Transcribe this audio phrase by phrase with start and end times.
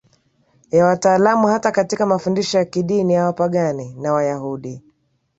[0.71, 4.83] ya wataalamu hata katika mafundisho ya kidini ya Wapagani na Wayahudi